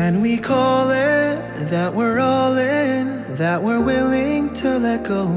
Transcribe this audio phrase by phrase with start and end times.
[0.00, 5.28] And we call it that we're all in, that we're willing to let go,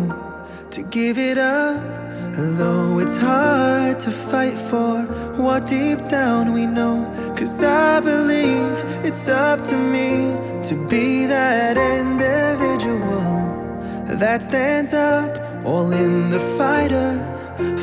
[0.72, 1.84] to give it up.
[2.34, 5.02] Though it's hard to fight for
[5.36, 6.96] what deep down we know.
[7.38, 10.32] Cause I believe it's up to me
[10.70, 13.20] to be that individual
[14.18, 17.20] that stands up, all in the fighter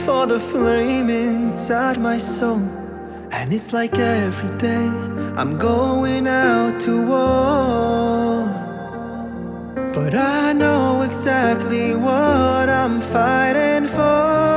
[0.06, 2.79] for the flame inside my soul.
[3.32, 4.86] And it's like every day
[5.36, 8.46] I'm going out to war.
[9.94, 14.50] But I know exactly what I'm fighting for.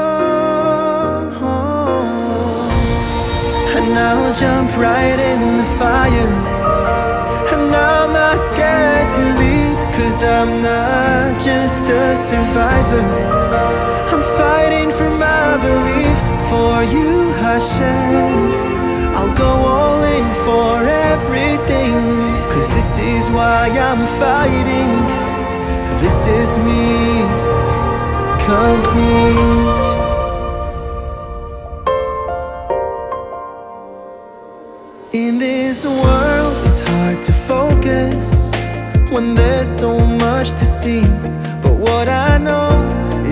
[3.78, 6.34] And I'll jump right in the fire.
[7.54, 13.63] And I'm not scared to leave, cause I'm not just a survivor.
[16.54, 17.12] For you,
[17.46, 18.34] Hashem.
[19.18, 20.74] I'll go all in for
[21.14, 21.96] everything.
[22.52, 24.92] Cause this is why I'm fighting.
[26.04, 26.86] This is me,
[28.52, 29.86] complete.
[35.24, 38.52] In this world, it's hard to focus
[39.14, 39.92] when there's so
[40.26, 41.06] much to see.
[41.64, 42.70] But what I know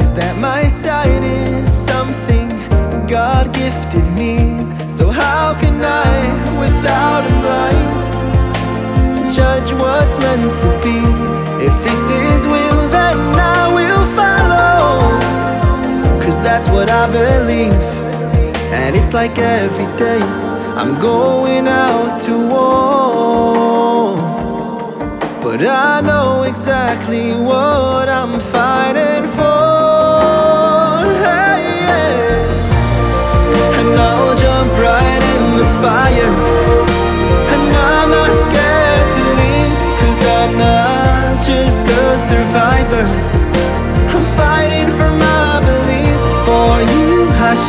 [0.01, 2.50] is that my sight is something
[3.61, 4.35] gifted me.
[4.97, 6.11] So, how can I,
[6.63, 7.93] without a blind,
[9.37, 10.97] judge what's meant to be?
[11.69, 13.19] If it's His will, then
[13.57, 14.87] I will follow.
[16.23, 17.87] Cause that's what I believe.
[18.79, 20.21] And it's like every day
[20.79, 24.15] I'm going out to war.
[25.43, 28.70] But I know exactly what I'm fighting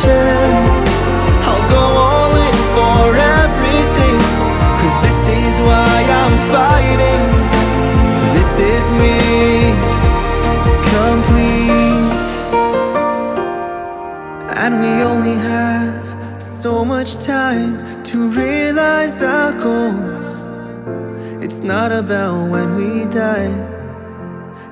[0.09, 4.17] I'll go all in for everything,
[4.79, 7.23] cause this is why I'm fighting.
[8.35, 9.17] This is me,
[10.97, 12.31] complete.
[14.57, 20.45] And we only have so much time to realize our goals.
[21.43, 23.51] It's not about when we die,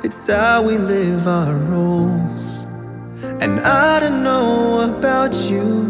[0.03, 2.65] it's how we live our roles.
[3.41, 5.89] And I don't know about you,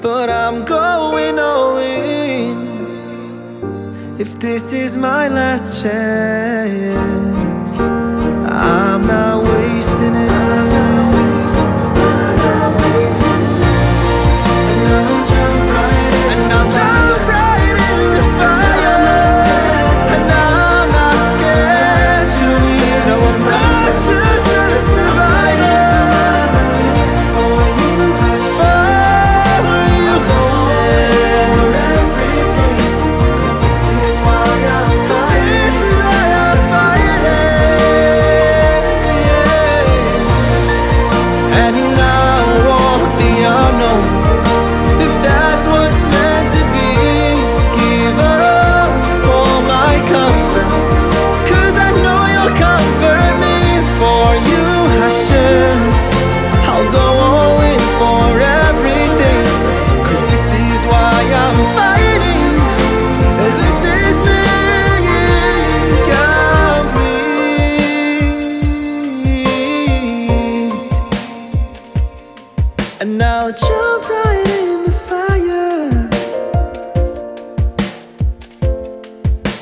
[0.00, 2.56] but I'm going all in.
[4.18, 7.11] If this is my last chance,
[73.02, 75.80] And I'll jump right in the fire.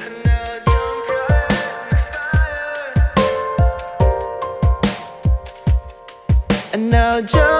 [0.04, 2.74] And I'll jump right in the fire.
[6.74, 7.59] And I'll jump